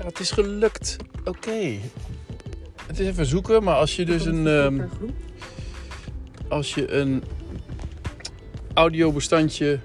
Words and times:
Ja, 0.00 0.06
het 0.06 0.20
is 0.20 0.30
gelukt. 0.30 0.96
Oké. 1.24 1.78
Het 2.86 2.98
is 2.98 3.06
even 3.06 3.26
zoeken, 3.26 3.62
maar 3.62 3.74
als 3.74 3.96
je 3.96 4.04
dus 4.04 4.24
een... 4.24 4.46
ehm, 4.46 4.80
als 6.48 6.74
je 6.74 6.92
een 6.92 7.22
audiobestandje 8.74 9.78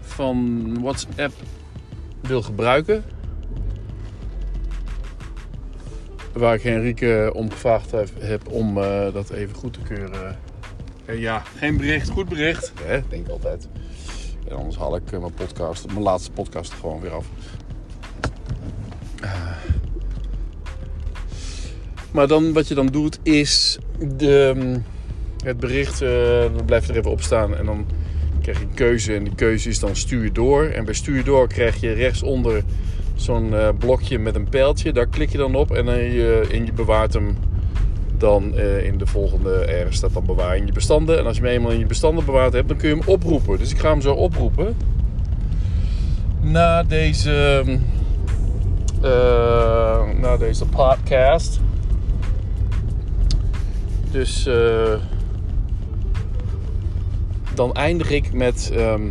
van 0.00 0.68
WhatsApp 0.80 1.32
wil 2.20 2.42
gebruiken... 2.42 3.04
Waar 6.32 6.54
ik 6.54 6.62
Henrike 6.62 7.30
om 7.34 7.50
gevraagd 7.50 7.90
heb, 7.90 8.08
heb 8.18 8.48
om 8.48 8.78
eh, 8.78 9.12
dat 9.12 9.30
even 9.30 9.54
goed 9.54 9.72
te 9.72 9.80
keuren. 9.80 10.38
Eh, 11.04 11.20
ja, 11.20 11.42
geen 11.56 11.76
bericht, 11.76 12.08
goed 12.08 12.28
bericht. 12.28 12.72
Hè, 12.82 13.00
denk 13.08 13.26
ik 13.26 13.32
altijd. 13.32 13.68
En 14.48 14.56
anders 14.56 14.76
haal 14.76 14.96
ik 14.96 15.12
eh, 15.12 15.20
mijn 15.20 15.34
podcast, 15.34 15.86
mijn 15.86 16.02
laatste 16.02 16.30
podcast 16.30 16.72
gewoon 16.72 17.00
weer 17.00 17.14
af. 17.14 17.26
Maar 22.12 22.28
dan, 22.28 22.52
wat 22.52 22.68
je 22.68 22.74
dan 22.74 22.86
doet 22.86 23.18
is 23.22 23.78
de, 24.16 24.52
mm, 24.56 24.84
het 25.44 25.58
bericht, 25.58 26.02
eh, 26.02 26.40
dan 26.56 26.64
blijft 26.64 26.88
er 26.88 26.96
even 26.96 27.10
op 27.10 27.22
staan 27.22 27.56
en 27.56 27.66
dan 27.66 27.86
krijg 28.42 28.58
je 28.58 28.64
een 28.64 28.74
keuze. 28.74 29.14
En 29.14 29.24
die 29.24 29.34
keuze 29.34 29.68
is 29.68 29.78
dan 29.78 29.96
stuur 29.96 30.32
door. 30.32 30.64
En 30.64 30.84
bij 30.84 30.94
stuur 30.94 31.24
door 31.24 31.48
krijg 31.48 31.80
je 31.80 31.92
rechtsonder 31.92 32.62
zo'n 33.14 33.54
eh, 33.54 33.68
blokje 33.78 34.18
met 34.18 34.34
een 34.34 34.48
pijltje. 34.48 34.92
Daar 34.92 35.06
klik 35.06 35.30
je 35.30 35.38
dan 35.38 35.54
op 35.54 35.70
en, 35.70 35.84
dan 35.84 35.98
je, 35.98 36.46
je 36.50 36.72
bewaart 36.72 37.12
hem 37.12 37.36
dan 38.18 38.54
eh, 38.56 38.84
in 38.84 38.98
de 38.98 39.06
volgende. 39.06 39.54
Ergens 39.54 39.96
staat 39.96 40.14
dan 40.14 40.26
bewaar 40.26 40.56
in 40.56 40.66
je 40.66 40.72
bestanden. 40.72 41.18
En 41.18 41.26
als 41.26 41.36
je 41.36 41.42
hem 41.42 41.52
eenmaal 41.52 41.70
in 41.70 41.78
je 41.78 41.86
bestanden 41.86 42.24
bewaard 42.24 42.52
hebt, 42.52 42.68
dan 42.68 42.76
kun 42.76 42.88
je 42.88 42.94
hem 42.94 43.08
oproepen. 43.08 43.58
Dus 43.58 43.70
ik 43.70 43.78
ga 43.78 43.90
hem 43.90 44.00
zo 44.00 44.12
oproepen. 44.12 44.76
Na 46.40 46.82
deze, 46.82 47.64
eh, 49.04 50.08
na 50.18 50.36
deze 50.36 50.66
podcast. 50.66 51.60
Dus 54.10 54.46
eh, 54.46 54.94
dan 57.54 57.72
eindig 57.72 58.10
ik 58.10 58.32
met, 58.32 58.70
ehm, 58.74 59.02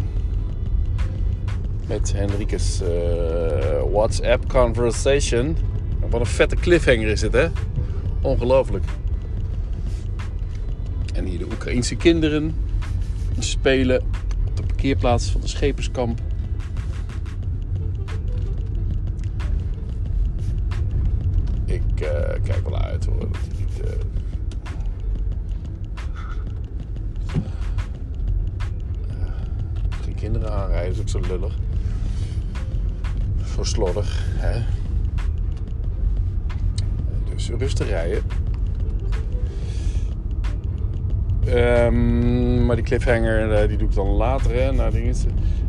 met 1.88 2.14
Henrike's 2.14 2.81
eh, 2.81 3.91
WhatsApp 3.91 4.49
conversation. 4.49 5.58
Wat 6.09 6.19
een 6.19 6.25
vette 6.25 6.55
cliffhanger 6.55 7.08
is 7.08 7.21
het, 7.21 7.33
hè? 7.33 7.47
Ongelooflijk. 8.21 8.83
En 11.14 11.25
hier 11.25 11.39
de 11.39 11.45
Oekraïense 11.45 11.95
kinderen 11.95 12.55
spelen 13.39 14.02
op 14.47 14.58
de 14.58 14.64
parkeerplaats 14.64 15.30
van 15.30 15.41
de 15.41 15.47
scheperskamp. 15.47 16.19
Ik 21.74 22.02
eh, 22.02 22.44
kijk 22.44 22.70
wel 22.70 22.78
uit 22.78 23.06
hoor. 23.06 23.20
Dat 23.20 23.38
het 23.48 23.60
niet, 23.60 23.82
eh, 23.82 23.92
geen 30.04 30.16
kinderen 30.16 30.52
aanrijden, 30.52 30.92
is 30.92 31.00
ook 31.00 31.10
zo 31.10 31.20
lullig. 31.28 31.58
Zo 33.56 33.64
slordig, 33.64 34.26
hè? 34.38 34.62
Dus 37.34 37.50
rustig 37.50 37.88
rijden. 37.88 38.24
Ehm, 41.46 42.66
maar 42.66 42.76
die 42.76 42.86
cliffhanger, 42.86 43.52
eh, 43.52 43.68
die 43.68 43.78
doe 43.78 43.88
ik 43.88 43.96
dan 43.96 44.08
later, 44.08 44.52
dingen. 44.92 45.16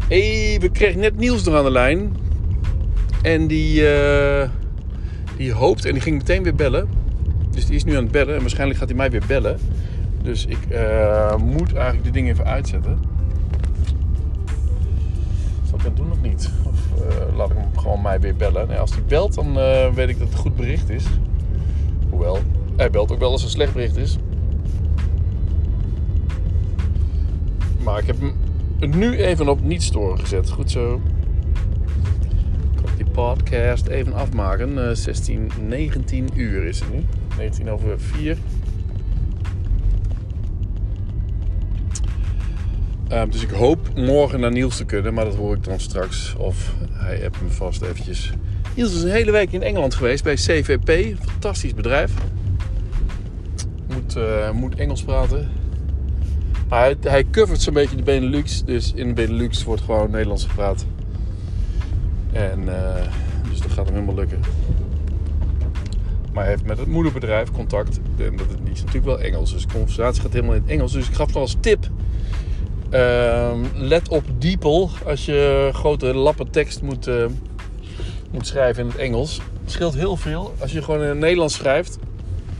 Hé, 0.09 0.57
we 0.61 0.69
kregen 0.73 1.01
net 1.01 1.17
Niels 1.17 1.47
er 1.47 1.57
aan 1.57 1.65
de 1.65 1.71
lijn. 1.71 2.17
En 3.23 3.47
die, 3.47 3.89
eh, 3.89 4.49
die 5.37 5.53
hoopt, 5.53 5.85
en 5.85 5.93
die 5.93 6.03
ging 6.03 6.17
meteen 6.17 6.43
weer 6.43 6.55
bellen. 6.55 6.89
Dus 7.51 7.67
die 7.67 7.75
is 7.75 7.85
nu 7.85 7.97
aan 7.97 8.03
het 8.03 8.13
bellen 8.13 8.35
en 8.35 8.41
waarschijnlijk 8.41 8.79
gaat 8.79 8.89
hij 8.89 8.97
mij 8.97 9.11
weer 9.11 9.25
bellen. 9.27 9.59
Dus 10.23 10.47
ik 10.47 10.65
eh, 10.69 11.37
moet 11.37 11.73
eigenlijk 11.75 12.03
die 12.03 12.13
dingen 12.13 12.33
even 12.33 12.47
uitzetten. 12.47 12.99
Zal 15.69 15.79
ik 15.79 15.85
dat 15.85 15.97
doen 15.97 16.11
of 16.11 16.21
niet? 16.23 16.51
Of 16.65 17.01
eh, 17.01 17.37
laat 17.37 17.51
ik 17.51 17.57
hem 17.57 17.79
gewoon 17.79 18.03
mij 18.03 18.21
weer 18.21 18.37
bellen? 18.37 18.69
Nee, 18.69 18.79
als 18.79 18.91
hij 18.91 19.03
belt, 19.09 19.35
dan 19.35 19.59
eh, 19.59 19.93
weet 19.93 20.09
ik 20.09 20.19
dat 20.19 20.29
het 20.29 20.37
goed 20.37 20.57
bericht 20.57 20.91
is. 20.91 21.05
Hoewel, 22.11 22.39
hij 22.77 22.91
belt 22.91 23.13
ook 23.13 23.19
wel 23.19 23.31
als 23.31 23.43
het 23.43 23.51
een 23.51 23.57
slecht 23.57 23.73
bericht 23.73 23.97
is. 23.97 24.19
Maar 27.83 27.99
ik 27.99 28.07
heb 28.07 28.17
hem 28.79 28.99
nu 28.99 29.17
even 29.17 29.49
op 29.49 29.63
niet 29.63 29.83
storen 29.83 30.19
gezet. 30.19 30.51
Goed 30.51 30.71
zo. 30.71 31.01
Podcast 33.15 33.87
even 33.87 34.13
afmaken. 34.13 34.89
Eh, 34.89 34.95
16, 34.95 35.51
19 35.69 36.29
uur 36.35 36.65
is 36.65 36.81
het 36.81 36.93
nu. 36.93 37.05
19 37.37 37.71
over 37.71 38.01
4. 38.01 38.37
Ehm, 43.09 43.31
dus 43.31 43.43
ik 43.43 43.51
hoop 43.51 43.95
morgen 43.95 44.41
naar 44.41 44.53
Niels 44.53 44.77
te 44.77 44.85
kunnen, 44.85 45.15
maar 45.15 45.25
dat 45.25 45.35
hoor 45.35 45.57
ik 45.57 45.65
dan 45.65 45.81
straks. 45.81 46.35
Of 46.39 46.75
hij 46.93 47.25
appt 47.25 47.43
me 47.43 47.49
vast 47.49 47.83
eventjes. 47.83 48.33
Niels 48.77 48.95
is 48.95 49.03
een 49.03 49.11
hele 49.11 49.31
week 49.31 49.53
in 49.53 49.63
Engeland 49.63 49.95
geweest 49.95 50.25
bij 50.25 50.35
CVP. 50.35 51.19
Fantastisch 51.25 51.75
bedrijf. 51.75 52.13
Moet, 53.95 54.17
eh, 54.17 54.51
moet 54.51 54.75
Engels 54.75 55.03
praten. 55.03 55.49
Maar 56.69 56.81
hij, 56.81 56.97
hij 57.01 57.25
covert 57.31 57.63
zo'n 57.63 57.75
beetje 57.75 57.97
de 57.97 58.03
Benelux. 58.03 58.65
Dus 58.65 58.93
in 58.95 59.09
de 59.09 59.15
Benelux 59.15 59.65
wordt 59.65 59.83
gewoon 59.83 60.11
Nederlands 60.11 60.45
gepraat. 60.45 60.87
En 62.35 62.69
eh, 62.69 63.03
dus 63.51 63.61
dat 63.61 63.71
gaat 63.71 63.85
hem 63.85 63.95
helemaal 63.95 64.15
lukken. 64.15 64.41
Maar 66.33 66.43
hij 66.43 66.53
heeft 66.53 66.65
met 66.65 66.79
het 66.79 66.89
moederbedrijf 66.89 67.51
contact. 67.51 68.01
En 68.19 68.37
dat 68.37 68.47
is 68.73 68.79
natuurlijk 68.79 69.05
wel 69.05 69.21
Engels. 69.21 69.53
Dus 69.53 69.67
de 69.67 69.73
conversatie 69.73 70.23
gaat 70.23 70.33
helemaal 70.33 70.55
in 70.55 70.61
het 70.61 70.71
Engels. 70.71 70.93
Dus 70.93 71.09
ik 71.09 71.15
gaf 71.15 71.27
nog 71.27 71.37
als 71.37 71.57
tip. 71.61 71.89
Ehm, 72.91 73.59
let 73.75 74.09
op 74.09 74.25
DeepL 74.39 74.89
als 75.07 75.25
je 75.25 75.71
grote 75.73 76.15
lappen 76.15 76.51
tekst 76.51 76.83
moet, 76.83 77.07
eh, 77.07 77.25
moet 78.31 78.47
schrijven 78.47 78.83
in 78.83 78.89
het 78.89 78.99
Engels. 78.99 79.41
Het 79.63 79.73
scheelt 79.73 79.95
heel 79.95 80.17
veel 80.17 80.55
als 80.61 80.73
je 80.73 80.83
gewoon 80.83 81.03
in 81.03 81.09
het 81.09 81.19
Nederlands 81.19 81.55
schrijft. 81.55 81.99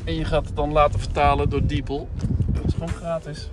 En 0.05 0.15
je 0.15 0.25
gaat 0.25 0.47
het 0.47 0.57
dan 0.57 0.73
laten 0.73 1.01
vertalen 1.01 1.51
door 1.51 1.67
DeepL. 1.67 2.09
Dat 2.47 2.65
is 2.67 2.73
gewoon 2.73 2.89
gratis. 2.89 3.49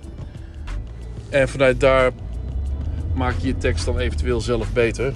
En 1.28 1.48
vanuit 1.48 1.80
daar 1.80 2.10
maak 3.14 3.34
je 3.40 3.46
je 3.46 3.56
tekst 3.56 3.84
dan 3.84 3.98
eventueel 3.98 4.40
zelf 4.40 4.72
beter. 4.72 5.12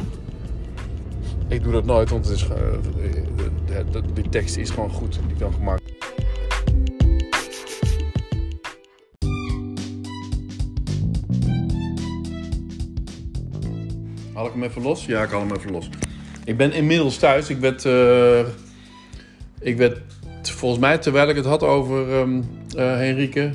Ik 1.48 1.62
doe 1.62 1.72
dat 1.72 1.84
nooit, 1.84 2.10
want 2.10 2.24
het 2.28 2.36
is, 2.36 2.42
eh, 2.42 2.48
de- 3.66 3.84
de- 3.90 4.12
die 4.12 4.28
tekst 4.28 4.56
is 4.56 4.70
gewoon 4.70 4.90
goed. 4.90 5.18
Die 5.28 5.36
kan 5.38 5.52
gemaakt 5.52 5.82
Haal 14.34 14.46
ik 14.46 14.52
hem 14.52 14.62
even 14.62 14.82
los? 14.82 15.06
Ja, 15.06 15.22
ik 15.22 15.30
haal 15.30 15.40
hem 15.40 15.54
even 15.56 15.70
los. 15.70 15.88
Ik 16.44 16.56
ben 16.56 16.72
inmiddels 16.72 17.16
thuis. 17.18 17.50
Ik 17.50 17.58
werd, 17.58 17.84
eh, 17.84 18.38
ik 19.60 19.76
werd 19.76 20.00
volgens 20.42 20.80
mij, 20.80 20.98
terwijl 20.98 21.28
ik 21.28 21.36
het 21.36 21.44
had 21.44 21.62
over 21.62 22.12
eh, 22.12 22.28
Henrike, 22.76 23.50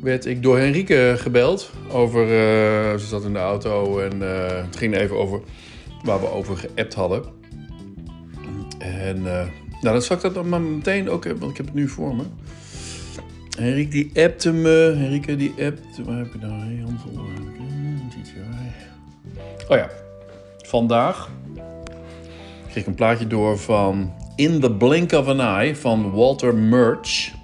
werd 0.00 0.26
ik 0.26 0.42
door 0.42 0.58
Henrike 0.58 1.14
gebeld. 1.18 1.70
Over, 1.92 2.22
eh, 2.22 2.98
ze 2.98 3.06
zat 3.06 3.24
in 3.24 3.32
de 3.32 3.38
auto 3.38 3.98
en 4.00 4.22
eh, 4.22 4.56
het 4.64 4.76
ging 4.76 4.96
even 4.96 5.16
over 5.16 5.40
waar 6.06 6.20
we 6.20 6.30
over 6.30 6.56
geappt 6.56 6.94
hadden. 6.94 7.22
En 8.78 9.16
eh, 9.16 9.46
nou, 9.80 9.94
dan 9.94 10.02
zal 10.02 10.16
ik 10.16 10.22
dat 10.22 10.34
dan 10.34 10.48
maar 10.48 10.60
meteen 10.60 11.10
ook 11.10 11.24
want 11.24 11.50
ik 11.50 11.56
heb 11.56 11.66
het 11.66 11.74
nu 11.74 11.88
voor 11.88 12.16
me. 12.16 12.22
Henrike 13.58 13.90
die 13.90 14.10
appte 14.24 14.52
me. 14.52 14.94
Henrike 14.96 15.36
die 15.36 15.50
appte. 15.50 16.04
Waar 16.04 16.18
heb 16.18 16.34
ik 16.34 16.40
nou? 16.40 16.52
Hey, 16.52 16.82
Hansel. 16.84 17.10
GTI. 18.10 18.40
Oh 19.68 19.76
ja. 19.76 19.90
Vandaag 20.58 21.30
kreeg 22.62 22.76
ik 22.76 22.86
een 22.86 22.94
plaatje 22.94 23.26
door 23.26 23.58
van 23.58 24.12
In 24.36 24.60
the 24.60 24.72
Blink 24.72 25.12
of 25.12 25.28
an 25.28 25.40
Eye 25.40 25.76
van 25.76 26.10
Walter 26.10 26.54
Murch. 26.54 27.34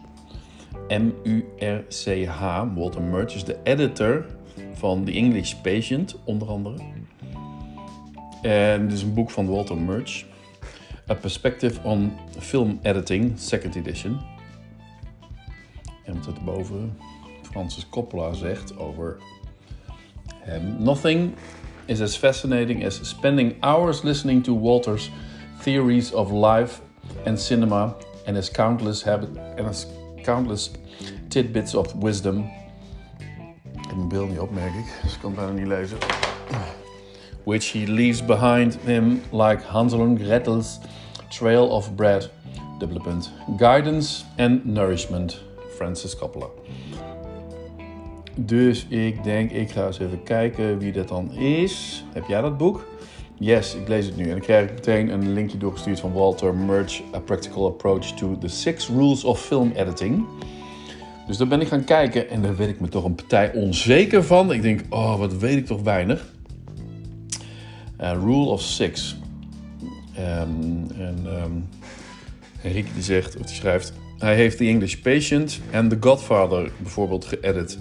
M-U-R-C-H. 0.89 2.65
Walter 2.75 3.03
Murch 3.03 3.35
is 3.35 3.45
de 3.45 3.57
editor 3.63 4.27
van 4.75 5.05
The 5.05 5.13
English 5.13 5.55
Patient, 5.55 6.17
onder 6.25 6.49
andere. 6.49 6.77
En 8.43 8.89
dit 8.89 8.97
is 8.97 9.03
een 9.03 9.15
boek 9.15 9.31
van 9.31 9.49
Walter 9.49 9.77
Murch. 9.77 10.25
A 11.11 11.15
Perspective 11.15 11.81
on 11.83 12.13
Film 12.39 12.79
Editing, 12.83 13.33
second 13.39 13.75
edition. 13.75 14.21
En 16.05 16.15
wat 16.15 16.27
er 16.27 16.45
boven 16.45 16.99
Francis 17.43 17.89
Coppola 17.89 18.33
zegt 18.33 18.79
over 18.79 19.17
hem. 20.39 20.77
Nothing 20.79 21.33
is 21.85 22.01
as 22.01 22.17
fascinating 22.17 22.87
as 22.87 23.09
spending 23.09 23.55
hours 23.61 24.03
listening 24.03 24.45
to 24.45 24.59
Walter's 24.59 25.11
theories 25.63 26.13
of 26.13 26.31
life 26.31 26.81
and 27.27 27.41
cinema 27.41 27.97
and 28.27 28.37
his 28.37 28.51
countless 28.51 29.05
habit 29.05 29.29
and 29.57 29.67
his 29.67 29.87
countless 30.23 30.71
tidbits 31.29 31.75
of 31.75 31.93
wisdom. 31.93 32.51
Ik 33.73 33.89
heb 33.89 33.97
mijn 33.97 34.09
beeld 34.09 34.29
niet 34.29 34.39
op, 34.39 34.51
merk 34.51 34.75
ik, 34.75 34.99
dus 35.03 35.15
ik 35.15 35.21
kan 35.21 35.31
het 35.31 35.41
bijna 35.41 35.53
niet 35.53 35.67
lezen. 35.67 35.99
Which 37.45 37.73
he 37.73 37.87
leaves 37.87 38.25
behind 38.25 38.79
him 38.85 39.21
like 39.31 39.63
Hansel 39.63 40.01
and 40.01 40.19
Gretel's 40.19 40.79
trail 41.31 41.71
of 41.71 41.97
bread. 41.97 42.31
Dubbele 42.79 43.03
punt. 43.03 43.31
Guidance 43.57 44.25
and 44.39 44.65
nourishment. 44.65 45.41
Francis 45.77 46.17
Coppola. 46.17 46.47
Dus 48.37 48.87
ik 48.89 49.25
denk, 49.25 49.51
ik 49.51 49.71
ga 49.71 49.87
eens 49.87 49.99
even 49.99 50.23
kijken 50.23 50.79
wie 50.79 50.93
dat 50.93 51.09
dan 51.09 51.33
is. 51.33 52.05
Heb 52.13 52.27
jij 52.29 52.41
dat 52.41 52.57
boek? 52.57 52.85
Yes, 53.39 53.75
ik 53.75 53.89
lees 53.89 54.07
het 54.07 54.17
nu. 54.17 54.25
En 54.25 54.31
dan 54.31 54.41
krijg 54.41 54.69
ik 54.69 54.75
meteen 54.75 55.09
een 55.09 55.33
linkje 55.33 55.59
doorgestuurd 55.59 56.01
van 56.01 56.13
Walter 56.13 56.55
Murch, 56.55 57.01
A 57.15 57.19
Practical 57.19 57.67
Approach 57.67 58.07
to 58.07 58.39
the 58.39 58.49
Six 58.49 58.89
Rules 58.89 59.25
of 59.25 59.41
Film 59.41 59.73
Editing. 59.75 60.25
Dus 61.27 61.37
daar 61.37 61.49
ben 61.49 61.61
ik 61.61 61.69
gaan 61.69 61.85
kijken 61.85 62.31
en 62.31 62.43
daar 62.43 62.57
werd 62.57 62.71
ik 62.71 62.81
me 62.81 62.89
toch 62.89 63.05
een 63.05 63.15
partij 63.15 63.53
onzeker 63.55 64.25
van. 64.25 64.53
Ik 64.53 64.63
denk, 64.63 64.81
oh, 64.89 65.19
wat 65.19 65.37
weet 65.37 65.57
ik 65.57 65.67
toch 65.67 65.83
weinig. 65.83 66.33
Uh, 68.03 68.13
rule 68.13 68.47
of 68.47 68.61
Six. 68.61 69.17
Um, 70.19 70.87
en 70.99 71.27
um, 71.27 71.69
Henrique 72.59 72.93
die 72.95 73.03
zegt, 73.03 73.37
of 73.37 73.47
die 73.47 73.55
schrijft... 73.55 73.93
Hij 74.19 74.35
heeft 74.35 74.57
The 74.57 74.65
English 74.65 74.95
Patient 74.95 75.61
en 75.71 75.89
The 75.89 75.97
Godfather 76.01 76.71
bijvoorbeeld 76.79 77.25
geëdit. 77.25 77.79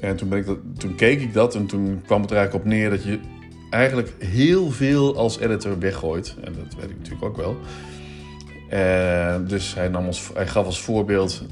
En 0.00 0.16
toen, 0.16 0.28
ben 0.28 0.38
ik 0.38 0.46
dat, 0.46 0.58
toen 0.78 0.94
keek 0.94 1.20
ik 1.20 1.32
dat 1.32 1.54
en 1.54 1.66
toen 1.66 2.02
kwam 2.06 2.20
het 2.20 2.30
er 2.30 2.36
eigenlijk 2.36 2.66
op 2.66 2.72
neer 2.72 2.90
dat 2.90 3.04
je 3.04 3.18
eigenlijk 3.70 4.14
heel 4.18 4.70
veel 4.70 5.16
als 5.16 5.38
editor 5.38 5.78
weggooit. 5.78 6.34
En 6.44 6.52
dat 6.52 6.80
weet 6.80 6.90
ik 6.90 6.96
natuurlijk 6.96 7.24
ook 7.24 7.36
wel. 7.36 7.56
Uh, 8.72 9.48
dus 9.48 9.74
hij, 9.74 9.88
nam 9.88 10.06
als, 10.06 10.30
hij 10.34 10.46
gaf 10.46 10.66
als 10.66 10.80
voorbeeld 10.80 11.42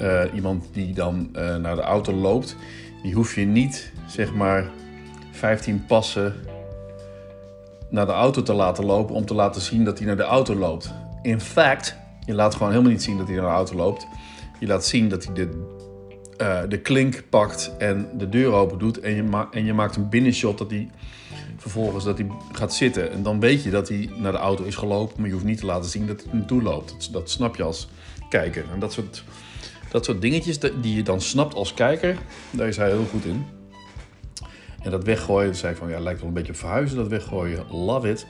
uh, 0.00 0.22
iemand 0.34 0.64
die 0.72 0.92
dan 0.92 1.28
naar 1.32 1.76
de 1.76 1.82
auto 1.82 2.12
loopt. 2.12 2.56
Die 3.02 3.14
hoef 3.14 3.34
je 3.34 3.44
niet, 3.44 3.92
zeg 4.06 4.34
maar, 4.34 4.70
15 5.30 5.84
passen 5.86 6.34
naar 7.90 8.06
de 8.06 8.12
auto 8.12 8.42
te 8.42 8.52
laten 8.52 8.84
lopen 8.84 9.14
om 9.14 9.26
te 9.26 9.34
laten 9.34 9.60
zien 9.60 9.84
dat 9.84 9.98
hij 9.98 10.06
naar 10.06 10.16
de 10.16 10.22
auto 10.22 10.54
loopt. 10.54 10.92
In 11.22 11.40
fact, 11.40 11.96
je 12.24 12.34
laat 12.34 12.54
gewoon 12.54 12.70
helemaal 12.70 12.92
niet 12.92 13.02
zien 13.02 13.16
dat 13.16 13.26
hij 13.26 13.36
naar 13.36 13.44
de 13.44 13.50
auto 13.50 13.76
loopt. 13.76 14.06
Je 14.60 14.66
laat 14.66 14.84
zien 14.84 15.08
dat 15.08 15.24
hij 15.24 15.34
de, 15.34 15.76
uh, 16.40 16.60
de 16.68 16.78
klink 16.80 17.22
pakt 17.30 17.74
en 17.78 18.08
de 18.18 18.28
deur 18.28 18.52
open 18.52 18.78
doet. 18.78 19.00
En 19.00 19.14
je, 19.14 19.22
ma 19.22 19.48
en 19.50 19.64
je 19.64 19.72
maakt 19.72 19.96
een 19.96 20.08
binnenshot 20.08 20.58
dat 20.58 20.70
hij 20.70 20.90
vervolgens 21.56 22.04
dat 22.04 22.18
hij 22.18 22.26
gaat 22.52 22.74
zitten. 22.74 23.12
En 23.12 23.22
dan 23.22 23.40
weet 23.40 23.62
je 23.62 23.70
dat 23.70 23.88
hij 23.88 24.10
naar 24.16 24.32
de 24.32 24.38
auto 24.38 24.64
is 24.64 24.76
gelopen. 24.76 25.14
Maar 25.16 25.26
je 25.26 25.32
hoeft 25.32 25.44
niet 25.44 25.58
te 25.58 25.66
laten 25.66 25.90
zien 25.90 26.06
dat 26.06 26.22
hij 26.22 26.38
naartoe 26.38 26.62
loopt. 26.62 26.90
Dat, 26.90 27.08
dat 27.12 27.30
snap 27.30 27.56
je 27.56 27.62
als 27.62 27.88
kijker. 28.28 28.64
En 28.72 28.80
dat 28.80 28.92
soort, 28.92 29.24
dat 29.90 30.04
soort 30.04 30.20
dingetjes 30.20 30.58
die 30.58 30.94
je 30.94 31.02
dan 31.02 31.20
snapt 31.20 31.54
als 31.54 31.74
kijker, 31.74 32.18
daar 32.50 32.68
is 32.68 32.76
hij 32.76 32.88
heel 32.88 33.06
goed 33.10 33.24
in. 33.24 33.55
En 34.86 34.92
dat 34.92 35.04
weggooien, 35.04 35.54
zei 35.54 35.72
ik 35.72 35.78
van 35.78 35.88
ja, 35.88 36.00
lijkt 36.00 36.18
wel 36.18 36.28
een 36.28 36.34
beetje 36.34 36.52
op 36.52 36.58
verhuizen, 36.58 36.96
dat 36.96 37.08
weggooien. 37.08 37.64
Love 37.70 38.10
it. 38.10 38.26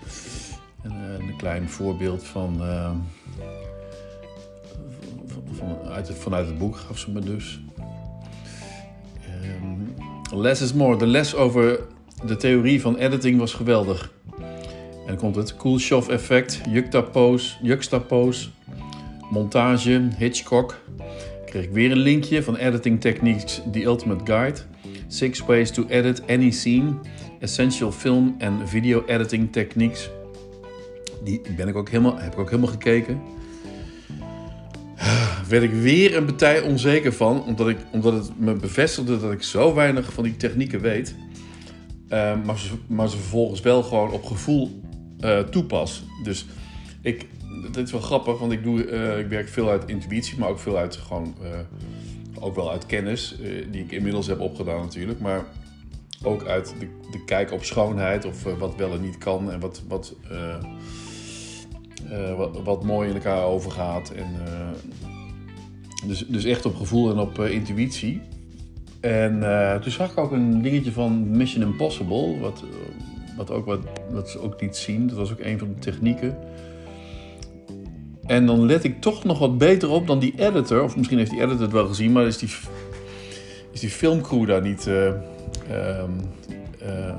En, 0.82 0.92
uh, 0.92 1.26
een 1.28 1.36
klein 1.36 1.68
voorbeeld 1.68 2.24
van, 2.24 2.58
uh, 2.60 2.90
van, 5.52 5.78
het, 5.92 6.10
vanuit 6.14 6.46
het 6.46 6.58
boek 6.58 6.76
gaf 6.76 6.98
ze 6.98 7.10
me 7.10 7.20
dus. 7.20 7.60
Um, 9.62 9.94
less 10.40 10.62
is 10.62 10.72
more. 10.72 10.96
De 10.98 11.06
les 11.06 11.34
over 11.34 11.80
de 12.24 12.36
theorie 12.36 12.80
van 12.80 12.96
editing 12.96 13.38
was 13.38 13.54
geweldig. 13.54 14.12
En 14.36 15.06
dan 15.06 15.16
komt 15.16 15.36
het 15.36 15.56
Kuleshov 15.56 16.08
effect, 16.08 16.60
juxtapose, 16.68 17.56
juxtapose, 17.62 18.48
montage, 19.30 20.08
Hitchcock. 20.18 20.76
Kreeg 21.44 21.64
ik 21.64 21.70
weer 21.70 21.90
een 21.90 21.98
linkje 21.98 22.42
van 22.42 22.56
Editing 22.56 23.00
Techniques, 23.00 23.62
The 23.72 23.82
Ultimate 23.82 24.32
Guide. 24.32 24.58
Six 25.08 25.40
ways 25.40 25.70
to 25.70 25.84
edit 25.88 26.22
any 26.28 26.50
scene. 26.50 26.94
Essential 27.40 27.92
film 27.92 28.34
en 28.38 28.68
video 28.68 29.04
editing 29.06 29.52
techniques. 29.52 30.10
Die 31.24 31.40
ben 31.56 31.68
ik 31.68 31.76
ook 31.76 31.88
helemaal, 31.88 32.18
heb 32.18 32.32
ik 32.32 32.38
ook 32.38 32.50
helemaal 32.50 32.70
gekeken. 32.70 33.20
Werd 35.48 35.62
ik 35.62 35.72
weer 35.72 36.16
een 36.16 36.24
partij 36.24 36.60
onzeker 36.60 37.12
van, 37.12 37.44
omdat, 37.44 37.68
ik, 37.68 37.78
omdat 37.92 38.12
het 38.12 38.38
me 38.38 38.52
bevestigde 38.52 39.20
dat 39.20 39.32
ik 39.32 39.42
zo 39.42 39.74
weinig 39.74 40.12
van 40.12 40.24
die 40.24 40.36
technieken 40.36 40.80
weet. 40.80 41.14
Uh, 42.08 42.44
maar, 42.44 42.58
ze, 42.58 42.70
maar 42.86 43.08
ze 43.08 43.16
vervolgens 43.16 43.60
wel 43.60 43.82
gewoon 43.82 44.10
op 44.10 44.24
gevoel 44.24 44.80
uh, 45.20 45.38
toepas. 45.38 46.04
Dus 46.22 46.46
ik, 47.02 47.26
dit 47.72 47.86
is 47.86 47.92
wel 47.92 48.00
grappig, 48.00 48.38
want 48.38 48.52
ik, 48.52 48.62
doe, 48.62 48.86
uh, 48.86 49.18
ik 49.18 49.28
werk 49.28 49.48
veel 49.48 49.70
uit 49.70 49.84
intuïtie, 49.86 50.38
maar 50.38 50.48
ook 50.48 50.58
veel 50.58 50.76
uit 50.76 50.96
gewoon 50.96 51.34
ook 52.40 52.54
wel 52.54 52.70
uit 52.70 52.86
kennis, 52.86 53.36
uh, 53.40 53.66
die 53.70 53.82
ik 53.82 53.92
inmiddels 53.92 54.26
heb 54.26 54.40
opgedaan 54.40 54.80
natuurlijk, 54.80 55.20
maar 55.20 55.44
ook 56.22 56.46
uit 56.46 56.74
de, 56.78 56.88
de 57.10 57.24
kijk 57.24 57.52
op 57.52 57.64
schoonheid 57.64 58.24
of 58.24 58.46
uh, 58.46 58.58
wat 58.58 58.76
wel 58.76 58.92
en 58.92 59.00
niet 59.00 59.18
kan 59.18 59.52
en 59.52 59.60
wat, 59.60 59.82
wat, 59.88 60.14
uh, 60.32 60.56
wat, 62.36 62.62
wat, 62.62 62.84
mooi 62.84 63.08
in 63.08 63.14
elkaar 63.14 63.44
overgaat. 63.44 64.10
En, 64.10 64.26
dus, 66.06 66.26
dus 66.28 66.44
echt 66.44 66.66
op 66.66 66.76
gevoel 66.76 67.10
en 67.10 67.18
op 67.18 67.38
intuïtie. 67.38 68.20
En 69.00 69.40
toen 69.82 69.92
zag 69.92 70.10
ik 70.10 70.18
ook 70.18 70.32
een 70.32 70.62
dingetje 70.62 70.92
van 70.92 71.36
Mission 71.36 71.62
Impossible, 71.62 72.38
wat, 72.38 72.64
wat, 73.36 73.50
ook 73.50 73.66
wat, 73.66 73.80
wat 74.10 74.30
ze 74.30 74.40
ook 74.40 74.60
niet 74.60 74.76
zien. 74.76 75.06
Dat 75.06 75.16
was 75.16 75.32
ook 75.32 75.40
een 75.40 75.58
van 75.58 75.68
de 75.68 75.80
technieken. 75.80 76.38
En 78.26 78.46
dan 78.46 78.66
let 78.66 78.84
ik 78.84 79.00
toch 79.00 79.24
nog 79.24 79.38
wat 79.38 79.58
beter 79.58 79.90
op 79.90 80.06
dan 80.06 80.18
die 80.18 80.34
editor. 80.36 80.82
Of 80.82 80.96
misschien 80.96 81.18
heeft 81.18 81.30
die 81.30 81.40
editor 81.40 81.60
het 81.60 81.72
wel 81.72 81.86
gezien, 81.86 82.12
maar 82.12 82.26
is 82.26 82.38
die, 82.38 82.50
is 83.72 83.80
die 83.80 83.90
filmcrew 83.90 84.46
daar 84.46 84.62
niet, 84.62 84.86
uh, 84.86 84.94
uh, 85.70 86.02
uh, 86.82 87.14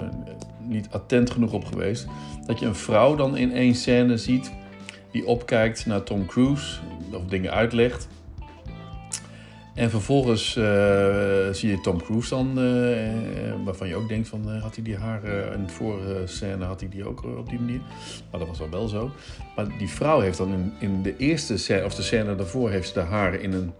niet 0.68 0.88
attent 0.92 1.30
genoeg 1.30 1.54
op 1.54 1.66
geweest. 1.66 2.08
Dat 2.46 2.60
je 2.60 2.66
een 2.66 2.76
vrouw 2.76 3.16
dan 3.16 3.38
in 3.38 3.54
één 3.54 3.76
scène 3.76 4.18
ziet 4.18 4.52
die 5.12 5.26
opkijkt 5.26 5.86
naar 5.86 6.04
Tom 6.04 6.26
Cruise 6.26 6.80
of 7.12 7.26
dingen 7.26 7.52
uitlegt. 7.52 8.08
En 9.78 9.90
vervolgens 9.90 10.56
uh, 10.56 10.66
zie 11.52 11.70
je 11.70 11.80
Tom 11.82 12.02
Cruise 12.02 12.30
dan, 12.30 12.60
uh, 12.60 13.66
waarvan 13.66 13.88
je 13.88 13.96
ook 13.96 14.08
denkt 14.08 14.28
van, 14.28 14.50
had 14.60 14.76
hij 14.76 14.84
die 14.84 14.96
haar 14.96 15.24
in 15.54 15.66
de 15.66 15.74
vorige 15.74 16.22
scène, 16.26 16.66
had 16.66 16.80
hij 16.80 16.90
die 16.90 17.08
ook 17.08 17.24
op 17.24 17.50
die 17.50 17.60
manier? 17.60 17.82
Maar 18.32 18.40
dat 18.40 18.48
was 18.48 18.62
al 18.62 18.70
wel 18.70 18.88
zo. 18.88 19.12
Maar 19.56 19.78
die 19.78 19.90
vrouw 19.90 20.20
heeft 20.20 20.38
dan 20.38 20.54
in, 20.54 20.74
in 20.80 21.02
de 21.02 21.18
eerste 21.18 21.58
scène, 21.58 21.86
of 21.86 21.96
de 21.96 22.02
scène 22.02 22.36
daarvoor, 22.36 22.70
heeft 22.70 22.88
ze 22.88 22.94
de 22.94 23.00
haren 23.00 23.42
in 23.42 23.54
een 23.54 23.72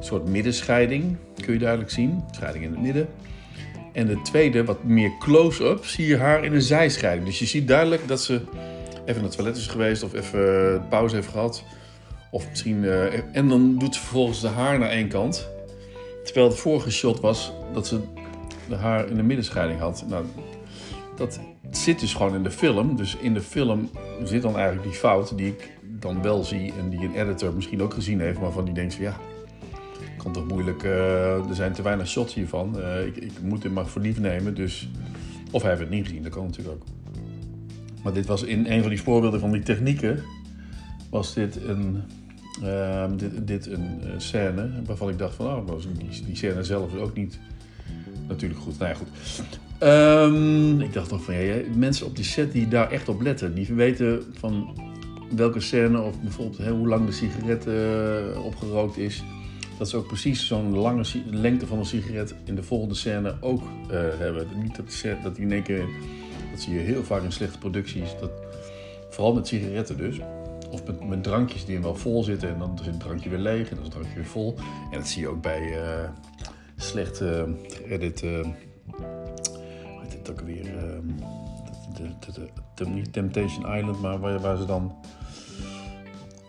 soort 0.00 0.28
middenscheiding, 0.28 1.16
kun 1.44 1.52
je 1.52 1.58
duidelijk 1.58 1.90
zien. 1.90 2.24
Scheiding 2.30 2.64
in 2.64 2.70
het 2.70 2.80
midden. 2.80 3.08
En 3.92 4.06
de 4.06 4.22
tweede, 4.22 4.64
wat 4.64 4.84
meer 4.84 5.12
close-up, 5.18 5.84
zie 5.84 6.06
je 6.06 6.16
haar 6.16 6.44
in 6.44 6.54
een 6.54 6.62
zijscheiding. 6.62 7.26
Dus 7.26 7.38
je 7.38 7.46
ziet 7.46 7.68
duidelijk 7.68 8.08
dat 8.08 8.20
ze 8.20 8.34
even 9.04 9.14
naar 9.14 9.22
het 9.22 9.36
toilet 9.36 9.56
is 9.56 9.66
geweest 9.66 10.02
of 10.02 10.14
even 10.14 10.82
pauze 10.88 11.14
heeft 11.14 11.28
gehad. 11.28 11.64
Of 12.32 12.48
misschien, 12.48 12.82
uh, 12.82 13.36
en 13.36 13.48
dan 13.48 13.78
doet 13.78 13.94
ze 13.94 14.00
vervolgens 14.00 14.40
de 14.40 14.48
haar 14.48 14.78
naar 14.78 14.90
één 14.90 15.08
kant. 15.08 15.48
Terwijl 16.24 16.48
het 16.48 16.58
vorige 16.58 16.90
shot 16.90 17.20
was 17.20 17.52
dat 17.72 17.86
ze 17.86 18.00
de 18.68 18.74
haar 18.74 19.08
in 19.08 19.16
de 19.16 19.22
middenscheiding 19.22 19.80
had. 19.80 20.04
Nou, 20.08 20.24
dat 21.16 21.40
zit 21.70 22.00
dus 22.00 22.14
gewoon 22.14 22.34
in 22.34 22.42
de 22.42 22.50
film. 22.50 22.96
Dus 22.96 23.16
in 23.16 23.34
de 23.34 23.40
film 23.40 23.90
zit 24.24 24.42
dan 24.42 24.54
eigenlijk 24.56 24.84
die 24.84 24.98
fout 24.98 25.36
die 25.36 25.46
ik 25.46 25.70
dan 25.82 26.22
wel 26.22 26.44
zie 26.44 26.72
en 26.78 26.88
die 26.90 27.00
een 27.00 27.14
editor 27.14 27.54
misschien 27.54 27.82
ook 27.82 27.94
gezien 27.94 28.20
heeft, 28.20 28.40
maar 28.40 28.52
van 28.52 28.64
die 28.64 28.74
denkt 28.74 28.94
van 28.94 29.04
ja, 29.04 29.16
kan 30.16 30.32
toch 30.32 30.48
moeilijk, 30.48 30.82
uh, 30.82 31.48
er 31.48 31.54
zijn 31.54 31.72
te 31.72 31.82
weinig 31.82 32.08
shots 32.08 32.34
hiervan. 32.34 32.74
Uh, 32.78 33.06
ik, 33.06 33.16
ik, 33.16 33.32
moet 33.42 33.62
dit 33.62 33.72
maar 33.72 33.86
voor 33.86 34.00
lief 34.00 34.18
nemen, 34.18 34.54
dus... 34.54 34.90
Of 35.50 35.62
hij 35.62 35.70
heeft 35.70 35.82
het 35.82 35.90
niet 35.90 36.06
gezien, 36.06 36.22
dat 36.22 36.32
kan 36.32 36.44
natuurlijk 36.44 36.76
ook. 36.76 36.84
Maar 38.02 38.12
dit 38.12 38.26
was 38.26 38.42
in 38.42 38.66
een 38.66 38.80
van 38.80 38.90
die 38.90 39.02
voorbeelden 39.02 39.40
van 39.40 39.50
die 39.50 39.62
technieken, 39.62 40.22
was 41.10 41.34
dit 41.34 41.56
een 41.64 42.02
uh, 42.62 43.04
dit, 43.42 43.66
een 43.66 44.00
uh, 44.04 44.10
scène 44.16 44.70
waarvan 44.86 45.08
ik 45.08 45.18
dacht 45.18 45.34
van, 45.34 45.46
oh, 45.46 45.68
die, 45.98 46.24
die 46.24 46.36
scène 46.36 46.64
zelf 46.64 46.94
is 46.94 47.00
ook 47.00 47.14
niet 47.14 47.38
natuurlijk 48.28 48.60
goed. 48.60 48.78
Nou 48.78 48.90
ja, 48.90 48.96
goed. 48.96 49.08
Um, 49.82 50.80
ik 50.80 50.92
dacht 50.92 51.10
nog 51.10 51.24
van, 51.24 51.34
ja, 51.34 51.54
mensen 51.74 52.06
op 52.06 52.16
die 52.16 52.24
set 52.24 52.52
die 52.52 52.68
daar 52.68 52.90
echt 52.90 53.08
op 53.08 53.20
letten, 53.20 53.54
die 53.54 53.72
weten 53.74 54.22
van 54.32 54.76
welke 55.36 55.60
scène 55.60 56.00
of 56.00 56.20
bijvoorbeeld 56.20 56.68
hoe 56.68 56.88
lang 56.88 57.06
de 57.06 57.12
sigaret 57.12 57.66
uh, 57.66 58.44
opgerookt 58.44 58.96
is. 58.96 59.24
Dat 59.78 59.88
ze 59.88 59.96
ook 59.96 60.06
precies 60.06 60.46
zo'n 60.46 60.76
lange 60.76 61.04
lengte 61.30 61.66
van 61.66 61.78
een 61.78 61.84
sigaret 61.84 62.34
in 62.44 62.54
de 62.54 62.62
volgende 62.62 62.94
scène 62.94 63.36
ook 63.40 63.62
uh, 63.62 63.90
hebben. 64.18 64.46
Niet 64.62 64.76
dat, 64.76 65.00
die, 65.02 65.12
dat 65.22 65.38
in 65.38 65.52
één 65.52 65.62
keer, 65.62 65.84
dat 66.50 66.60
zie 66.60 66.74
je 66.74 66.80
heel 66.80 67.04
vaak 67.04 67.22
in 67.22 67.32
slechte 67.32 67.58
producties, 67.58 68.10
dat, 68.20 68.30
vooral 69.08 69.34
met 69.34 69.46
sigaretten 69.46 69.96
dus 69.96 70.16
of 70.72 70.84
met, 70.86 71.08
met, 71.08 71.22
drankjes 71.22 71.64
die 71.64 71.80
wel 71.80 71.94
vol 71.94 72.22
zitten. 72.22 72.48
En 72.48 72.58
dan 72.58 72.78
is 72.80 72.86
het 72.86 73.00
drankje 73.00 73.28
weer 73.28 73.38
leeg 73.38 73.68
en 73.70 73.76
dan 73.76 73.78
is 73.78 73.84
het 73.84 73.92
drankje 73.92 74.14
weer 74.14 74.24
vol. 74.24 74.54
En 74.90 74.98
dat 74.98 75.08
zie 75.08 75.20
je 75.20 75.28
ook 75.28 75.42
bij 75.42 75.62
uh, 75.62 76.08
slecht 76.76 77.20
uh, 77.20 77.42
edit. 77.88 78.22
Uh, 78.22 78.40
hoe 78.40 80.00
heet 80.02 80.12
het 80.12 80.30
ook 80.30 80.40
weer? 80.40 80.70
Niet 82.86 83.12
Temptation 83.12 83.76
Island, 83.76 84.00
maar 84.00 84.18
waar, 84.18 84.40
waar 84.40 84.56
ze 84.56 84.64
dan. 84.64 84.94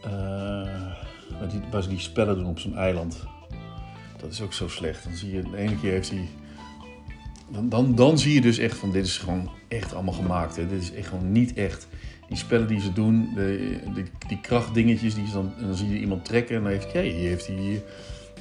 waar, 0.02 1.52
waar 1.72 1.84
ze 1.84 1.90
die 1.90 2.00
spellen 2.00 2.36
doen 2.36 2.46
op 2.46 2.60
zo'n 2.60 2.78
eiland. 2.78 3.24
Dat 4.18 4.32
is 4.32 4.42
ook 4.42 4.54
zo 4.54 4.68
slecht. 4.68 5.04
Dan 5.04 5.14
zie 5.14 5.36
je, 5.36 5.42
de 5.42 5.58
ene 5.58 5.80
keer 5.80 5.92
heeft 5.92 6.10
hij 6.10 6.30
dan, 7.54 7.70
dan, 7.70 7.96
dan 7.96 8.20
zie 8.20 8.34
je 8.34 8.42
dus 8.42 8.58
echt 8.58 8.78
van 8.78 8.92
dit 8.92 9.06
is 9.06 9.18
gewoon 9.18 9.50
echt 9.68 9.94
allemaal 9.94 10.14
gemaakt. 10.14 10.56
Hè. 10.56 10.68
Dit 10.68 10.82
is 10.82 10.94
echt 10.94 11.08
gewoon 11.08 11.32
niet 11.32 11.54
echt. 11.54 11.88
Die 12.28 12.38
spellen 12.38 12.68
die 12.68 12.82
ze 12.82 12.94
doen, 12.94 13.30
de, 13.36 13.80
die 14.28 14.42
krachtdingetjes, 14.42 15.16
die 15.16 15.28
ze 15.28 15.34
dan, 15.34 15.54
en 15.58 15.66
dan 15.66 15.76
zie 15.76 15.90
je 15.90 16.00
iemand 16.00 16.26
trekken 16.26 16.56
en 16.56 16.64
dan 16.64 16.72
heeft 16.72 16.94
hij, 16.94 17.08
hier 17.08 17.30
heeft 17.30 17.48
hij 17.48 17.84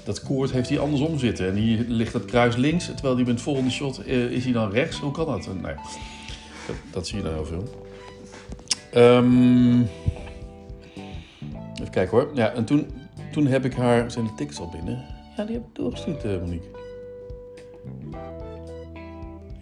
dat 0.04 0.22
koord 0.22 0.52
heeft 0.52 0.68
hij 0.68 0.78
andersom 0.78 1.18
zitten. 1.18 1.46
En 1.46 1.54
hier 1.54 1.84
ligt 1.88 2.12
dat 2.12 2.24
kruis 2.24 2.56
links, 2.56 2.86
terwijl 2.86 3.14
die 3.14 3.24
bij 3.24 3.32
het 3.32 3.42
volgende 3.42 3.70
shot 3.70 4.04
eh, 4.04 4.30
is 4.30 4.44
hij 4.44 4.52
dan 4.52 4.70
rechts. 4.70 4.98
Hoe 4.98 5.10
kan 5.10 5.26
dat? 5.26 5.46
Nee, 5.46 5.74
dat, 6.66 6.76
dat 6.90 7.06
zie 7.06 7.16
je 7.16 7.22
dan 7.22 7.32
heel 7.32 7.44
veel. 7.44 7.64
Ehm, 8.92 9.80
even 11.74 11.90
kijken 11.90 12.18
hoor. 12.18 12.30
Ja, 12.34 12.52
en 12.52 12.64
toen, 12.64 12.86
toen 13.32 13.46
heb 13.46 13.64
ik 13.64 13.74
haar... 13.74 14.10
Zijn 14.10 14.24
de 14.24 14.34
tickets 14.34 14.60
al 14.60 14.68
binnen? 14.68 15.04
Ja, 15.36 15.44
die 15.44 15.54
heb 15.54 15.64
ik 15.64 15.74
doorgestuurd, 15.74 16.24
uh, 16.24 16.38
Monique. 16.38 16.68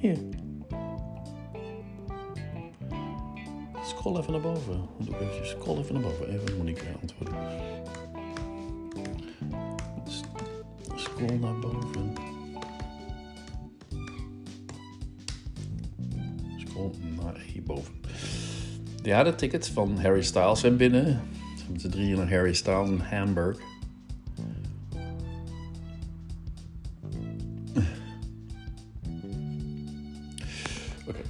Hier. 0.00 0.19
Scroll 3.85 4.19
even 4.19 4.33
naar 4.33 4.40
boven. 4.40 4.88
Doe 4.99 5.14
even. 5.21 5.47
Scroll 5.47 5.78
even 5.78 5.95
naar 5.95 6.02
boven. 6.02 6.28
Even 6.28 6.57
Monique 6.57 6.85
antwoorden. 7.00 7.35
Scroll 10.95 11.38
naar 11.38 11.59
boven. 11.59 12.12
Scroll 16.57 16.90
naar 17.23 17.38
hierboven. 17.38 17.95
Ja, 19.02 19.23
de 19.23 19.35
tickets 19.35 19.69
van 19.69 19.99
Harry 19.99 20.23
Styles 20.23 20.61
zijn 20.61 20.76
binnen. 20.76 21.21
Met 21.71 21.80
z'n 21.80 21.88
drieën 21.88 22.16
naar 22.16 22.30
Harry 22.30 22.54
Styles 22.54 22.88
in 22.88 22.99
Hamburg. 22.99 23.59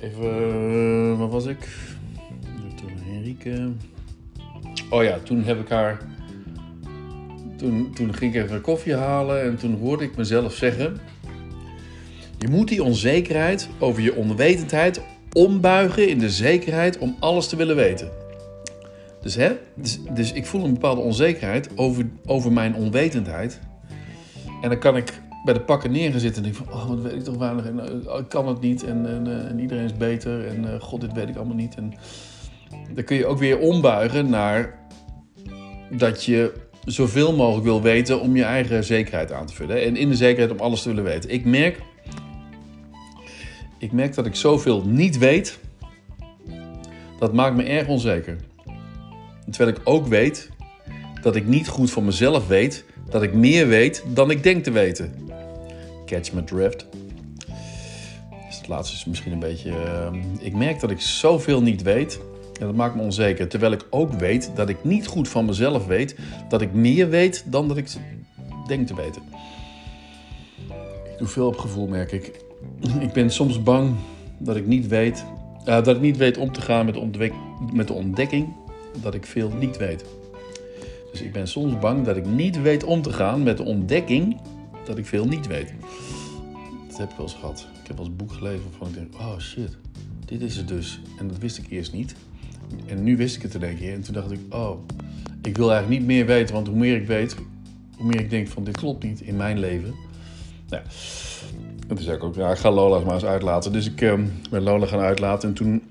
Even. 0.01 1.21
Uh, 1.21 1.31
was 1.31 1.47
ik? 1.47 1.69
Toen 2.77 2.91
Henrike. 3.05 3.71
Oh 4.91 5.03
ja, 5.03 5.19
toen 5.19 5.43
heb 5.45 5.61
ik 5.61 5.69
haar. 5.69 6.01
Toen, 7.57 7.91
toen 7.95 8.15
ging 8.15 8.35
ik 8.35 8.43
even 8.43 8.57
een 8.57 8.63
koffie 8.63 8.95
halen 8.95 9.43
en 9.43 9.57
toen 9.57 9.79
hoorde 9.79 10.05
ik 10.05 10.17
mezelf 10.17 10.55
zeggen: 10.55 11.01
Je 12.39 12.49
moet 12.49 12.69
die 12.69 12.83
onzekerheid 12.83 13.69
over 13.79 14.03
je 14.03 14.15
onwetendheid 14.15 15.01
ombuigen 15.33 16.09
in 16.09 16.19
de 16.19 16.31
zekerheid 16.31 16.99
om 16.99 17.17
alles 17.19 17.49
te 17.49 17.57
willen 17.57 17.77
weten. 17.77 18.11
Dus, 19.23 19.35
hè, 19.35 19.53
dus, 19.75 20.01
dus 20.11 20.33
ik 20.33 20.47
voel 20.47 20.65
een 20.65 20.73
bepaalde 20.73 21.01
onzekerheid 21.01 21.69
over, 21.77 22.07
over 22.27 22.53
mijn 22.53 22.75
onwetendheid. 22.75 23.61
En 24.63 24.69
dan 24.69 24.79
kan 24.79 24.97
ik 24.97 25.21
bij 25.45 25.55
de 25.55 25.61
pakken 25.61 25.93
neergezitten 25.93 26.45
en 26.45 26.53
denk 26.53 26.67
van, 26.67 26.81
oh, 26.81 26.89
wat 26.89 27.01
weet 27.01 27.13
ik 27.13 27.25
toch 27.25 27.37
weinig 27.37 27.65
en 27.65 27.79
uh, 27.79 28.19
ik 28.19 28.29
kan 28.29 28.49
het 28.49 28.61
niet 28.61 28.85
en, 28.85 29.07
en, 29.07 29.27
uh, 29.27 29.51
en, 29.51 29.59
iedereen 29.59 29.85
is 29.85 29.95
beter 29.95 30.47
en 30.47 30.65
uh, 30.65 30.81
god, 30.81 31.01
dit 31.01 31.13
weet 31.13 31.29
ik 31.29 31.37
allemaal 31.37 31.57
niet. 31.57 31.75
En 31.75 31.95
dan 32.95 33.05
kun 33.05 33.17
je 33.17 33.27
ook 33.27 33.39
weer 33.39 33.59
ombuigen 33.59 34.31
naar 34.31 34.79
dat 35.91 36.25
je 36.25 36.53
zoveel 36.85 37.37
mogelijk 37.37 37.65
wil 37.65 37.83
weten 37.83 38.21
om 38.21 38.37
je 38.37 38.45
eigen 38.45 38.85
zekerheid 38.85 39.33
aan 39.33 39.47
te 39.47 39.55
vullen. 39.55 39.83
En 39.83 39.97
in 39.97 40.09
de 40.09 40.17
zekerheid 40.17 40.51
om 40.51 40.59
alles 40.59 40.83
te 40.83 40.89
willen 40.89 41.05
weten. 41.05 41.31
Ik 41.31 41.45
merk 41.45 41.81
ik 43.81 43.93
merk 43.93 44.15
dat 44.15 44.27
ik 44.27 44.35
zoveel 44.35 44.83
niet 44.87 45.19
weet. 45.19 45.59
Dat 47.19 47.33
maakt 47.33 47.57
me 47.57 47.63
erg 47.63 47.89
onzeker. 47.89 48.37
Terwijl 49.51 49.77
ik 49.77 49.81
ook 49.85 50.07
weet 50.07 50.51
dat 51.23 51.37
ik 51.37 51.47
niet 51.47 51.69
goed 51.69 51.91
van 51.91 52.05
mezelf 52.05 52.47
weet 52.47 52.85
dat 53.11 53.23
ik 53.23 53.35
meer 53.35 53.69
weet 53.69 54.05
dan 54.07 54.31
ik 54.31 54.43
denk 54.43 54.65
te 54.65 54.71
weten. 54.71 55.30
Catch 56.11 56.33
my 56.33 56.43
drift. 56.43 56.87
Dus 58.47 58.59
het 58.59 58.69
laatste 58.69 58.97
is 58.97 59.05
misschien 59.05 59.33
een 59.33 59.39
beetje. 59.39 59.71
Uh, 59.71 60.23
ik 60.39 60.55
merk 60.55 60.81
dat 60.81 60.91
ik 60.91 61.01
zoveel 61.01 61.63
niet 61.63 61.83
weet. 61.83 62.21
En 62.61 62.67
dat 62.67 62.75
maakt 62.75 62.95
me 62.95 63.03
onzeker. 63.03 63.49
Terwijl 63.49 63.73
ik 63.73 63.87
ook 63.91 64.13
weet 64.13 64.51
dat 64.55 64.69
ik 64.69 64.85
niet 64.85 65.07
goed 65.07 65.29
van 65.29 65.45
mezelf 65.45 65.87
weet 65.87 66.17
dat 66.49 66.61
ik 66.61 66.73
meer 66.73 67.09
weet 67.09 67.45
dan 67.47 67.69
dat 67.69 67.77
ik 67.77 67.89
denk 68.67 68.87
te 68.87 68.95
weten. 68.95 69.23
Ik 71.13 71.19
doe 71.19 71.29
veel 71.29 71.47
op 71.47 71.57
gevoel, 71.57 71.87
merk 71.87 72.13
ik. 72.13 72.41
Ik 73.01 73.13
ben 73.13 73.31
soms 73.31 73.63
bang 73.63 73.95
dat 74.39 74.57
ik 74.57 74.67
niet 74.67 74.87
weet, 74.87 75.25
uh, 75.61 75.65
dat 75.65 75.89
ik 75.89 76.01
niet 76.01 76.17
weet 76.17 76.39
om 76.39 76.53
te 76.53 76.61
gaan 76.61 76.87
met 76.87 76.99
met 77.73 77.87
de 77.87 77.93
ontdekking 77.93 78.55
dat 79.03 79.15
ik 79.15 79.27
veel 79.27 79.51
niet 79.59 79.77
weet. 79.77 80.05
Dus 81.11 81.21
ik 81.21 81.33
ben 81.33 81.49
soms 81.49 81.79
bang 81.79 82.05
dat 82.05 82.17
ik 82.17 82.27
niet 82.27 82.63
weet 82.63 82.85
om 82.85 83.03
te 83.03 83.13
gaan 83.13 83.43
met 83.43 83.57
de 83.57 83.65
ontdekking 83.65 84.41
dat 84.91 84.99
ik 84.99 85.07
veel 85.07 85.25
niet 85.25 85.47
weet. 85.47 85.73
Dat 86.89 86.99
heb 86.99 87.11
ik 87.11 87.17
wel 87.17 87.27
eens 87.27 87.35
gehad. 87.35 87.69
Ik 87.83 87.87
heb 87.87 87.97
wel 87.97 88.07
eens 88.07 88.09
een 88.09 88.17
boek 88.17 88.33
gelezen 88.33 88.63
waarvan 88.71 88.89
ik 88.89 88.95
denk, 88.95 89.15
oh 89.15 89.39
shit, 89.39 89.77
dit 90.25 90.41
is 90.41 90.57
het 90.57 90.69
dus. 90.69 91.01
En 91.19 91.29
dat 91.29 91.39
wist 91.39 91.59
ik 91.59 91.67
eerst 91.69 91.93
niet. 91.93 92.15
En 92.87 93.03
nu 93.03 93.17
wist 93.17 93.37
ik 93.37 93.43
het 93.43 93.55
er 93.55 93.63
een 93.63 93.79
keer. 93.79 93.93
En 93.93 94.03
toen 94.03 94.15
dacht 94.15 94.31
ik, 94.31 94.39
oh, 94.49 94.79
ik 95.43 95.57
wil 95.57 95.71
eigenlijk 95.71 96.01
niet 96.01 96.09
meer 96.09 96.27
weten. 96.27 96.55
Want 96.55 96.67
hoe 96.67 96.77
meer 96.77 96.97
ik 96.97 97.07
weet, 97.07 97.37
hoe 97.97 98.07
meer 98.07 98.21
ik 98.21 98.31
denk 98.31 98.49
van 98.49 98.65
dit 98.65 98.77
klopt 98.77 99.03
niet 99.03 99.21
in 99.21 99.37
mijn 99.37 99.59
leven. 99.59 99.95
Nou, 100.69 100.83
toen 101.87 101.99
zei 101.99 102.17
ik 102.17 102.25
ook, 102.25 102.35
ja, 102.35 102.51
ik 102.51 102.59
ga 102.59 102.71
Lola's 102.71 103.05
maar 103.05 103.15
eens 103.15 103.25
uitlaten. 103.25 103.73
Dus 103.73 103.87
ik 103.87 104.01
uh, 104.01 104.15
ben 104.51 104.63
Lola 104.63 104.87
gaan 104.87 105.01
uitlaten 105.01 105.49
en 105.49 105.55
toen 105.55 105.83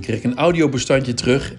kreeg 0.00 0.16
ik 0.16 0.24
een 0.24 0.36
audiobestandje 0.36 1.14
terug. 1.14 1.54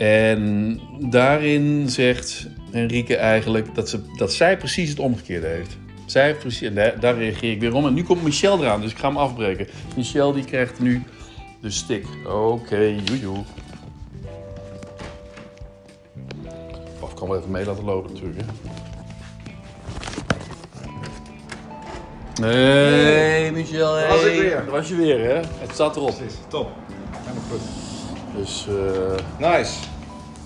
En 0.00 0.80
daarin 0.98 1.88
zegt 1.88 2.46
Henrike 2.70 3.16
eigenlijk 3.16 3.74
dat, 3.74 3.88
ze, 3.88 4.00
dat 4.16 4.32
zij 4.32 4.56
precies 4.56 4.88
het 4.88 4.98
omgekeerde 4.98 5.46
heeft. 5.46 5.76
Zij 6.06 6.34
precies, 6.34 6.68
en 6.68 6.74
daar, 6.74 7.00
daar, 7.00 7.16
reageer 7.16 7.52
ik 7.52 7.60
weer 7.60 7.74
om. 7.74 7.86
En 7.86 7.94
nu 7.94 8.02
komt 8.02 8.22
Michel 8.22 8.62
eraan, 8.62 8.80
dus 8.80 8.90
ik 8.90 8.98
ga 8.98 9.08
hem 9.08 9.16
afbreken. 9.16 9.66
Michel 9.96 10.32
die 10.32 10.44
krijgt 10.44 10.80
nu 10.80 11.02
de 11.60 11.70
stick. 11.70 12.06
Oké, 12.24 12.34
okay, 12.34 12.94
joejoe. 12.94 13.44
Of 17.00 17.10
ik 17.10 17.16
kan 17.16 17.28
wel 17.28 17.38
even 17.38 17.50
mee 17.50 17.64
laten 17.64 17.84
lopen 17.84 18.12
natuurlijk. 18.12 18.40
Hè. 18.40 18.46
Nee, 22.46 23.52
Michel, 23.52 23.94
hey. 23.94 24.08
was 24.08 24.24
ik 24.24 24.40
weer. 24.40 24.50
Daar 24.50 24.70
was 24.70 24.88
je 24.88 24.96
weer, 24.96 25.18
hè? 25.18 25.34
Het 25.34 25.70
staat 25.72 25.96
erop. 25.96 26.16
Precies, 26.16 26.38
top. 26.48 26.70
Helemaal 27.10 27.42
goed. 27.50 27.60
Dus, 28.36 28.66
uh... 28.68 29.48
Nice. 29.50 29.89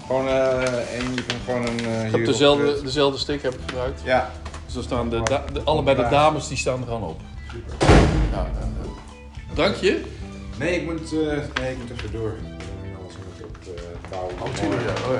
Gewoon, 0.06 0.26
uh, 0.26 0.62
een, 0.98 1.18
gewoon 1.44 1.66
een... 1.66 1.80
Uh, 1.80 2.04
ik 2.06 2.12
heb 2.12 2.24
dezelfde, 2.24 2.82
dezelfde 2.82 3.18
stick 3.18 3.42
heb 3.42 3.54
ik 3.54 3.60
gebruikt. 3.66 4.00
Ja. 4.04 4.30
Dus 4.66 4.76
er 4.76 4.82
staan 4.82 5.08
de, 5.10 5.20
da 5.22 5.44
de 5.52 5.62
allebei 5.62 5.96
de 5.96 6.08
dames 6.10 6.48
die 6.48 6.56
staan 6.56 6.80
er 6.80 6.86
gewoon 6.86 7.02
op. 7.04 7.20
Super. 7.52 7.86
Ja, 8.32 8.46
Dank 9.54 9.74
je. 9.74 10.04
Nee, 10.58 10.80
ik 10.80 10.84
moet, 10.84 11.12
uh, 11.12 11.20
nee, 11.60 11.72
ik 11.72 11.78
moet 11.78 11.90
even 11.98 12.12
door. 12.12 12.34
Alles 13.00 13.14
moet 13.16 13.46
op 13.46 13.56
uh, 13.66 14.10
touw. 14.10 14.28
Oh, 14.40 14.52
natuurlijk, 14.52 14.82
ja. 14.82 15.10
Oh, 15.10 15.18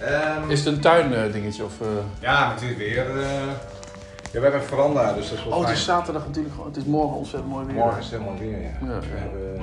ja. 0.00 0.36
Um, 0.42 0.50
Is 0.50 0.64
het 0.64 0.74
een 0.74 0.80
tuin 0.80 1.32
dingetje 1.32 1.64
of? 1.64 1.72
Ja, 2.20 2.48
natuurlijk 2.48 2.78
weer. 2.78 2.94
Ja, 2.94 4.38
we 4.38 4.40
hebben 4.40 4.60
een 4.60 4.66
veranda, 4.66 5.12
dus 5.12 5.28
dat 5.28 5.38
is 5.38 5.44
wel 5.44 5.52
Oh, 5.52 5.58
fijn. 5.58 5.68
het 5.70 5.78
is 5.78 5.84
zaterdag 5.84 6.26
natuurlijk 6.26 6.54
gewoon. 6.54 6.68
Het 6.68 6.76
is 6.76 6.84
morgen 6.84 7.16
ontzettend 7.16 7.52
mooi 7.52 7.66
weer. 7.66 7.74
Morgen 7.74 7.98
is 7.98 8.04
het 8.04 8.12
helemaal 8.12 8.38
weer, 8.38 8.60
ja. 8.60 8.68
Ja, 8.80 9.00
we 9.00 9.16
hebben... 9.16 9.60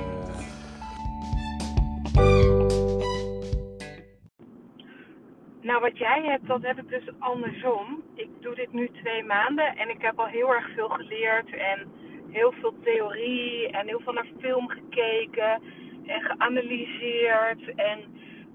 Nou, 5.68 5.80
wat 5.80 5.98
jij 5.98 6.22
hebt, 6.22 6.46
dat 6.46 6.62
heb 6.62 6.78
ik 6.78 6.88
dus 6.88 7.08
andersom. 7.18 8.02
Ik 8.14 8.28
doe 8.40 8.54
dit 8.54 8.72
nu 8.72 8.88
twee 8.88 9.24
maanden 9.24 9.76
en 9.76 9.88
ik 9.88 10.02
heb 10.02 10.18
al 10.18 10.26
heel 10.26 10.54
erg 10.54 10.70
veel 10.74 10.88
geleerd 10.88 11.50
en 11.50 11.92
heel 12.30 12.52
veel 12.52 12.74
theorie 12.82 13.70
en 13.70 13.86
heel 13.86 14.00
veel 14.00 14.12
naar 14.12 14.26
film 14.40 14.68
gekeken 14.68 15.62
en 16.06 16.20
geanalyseerd 16.20 17.74
en 17.74 17.98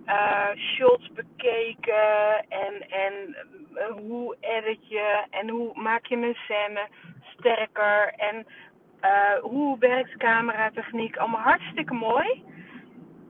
eh, 0.05 0.49
shots 0.55 1.11
bekeken 1.11 2.45
en, 2.49 2.89
en 2.89 3.35
eh, 3.73 3.85
hoe 3.95 4.35
edit 4.39 4.87
je 4.87 5.23
en 5.29 5.49
hoe 5.49 5.71
maak 5.73 6.05
je 6.05 6.17
mijn 6.17 6.35
scène 6.35 6.87
sterker 7.37 8.13
en 8.17 8.45
eh, 8.99 9.39
hoe 9.41 9.79
werkt 9.79 10.17
cameratechniek. 10.17 11.17
Allemaal 11.17 11.41
hartstikke 11.41 11.93
mooi. 11.93 12.43